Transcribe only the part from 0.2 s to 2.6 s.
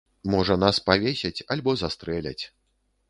Можа, нас павесяць альбо застрэляць.